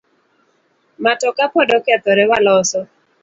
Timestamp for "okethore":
1.77-2.23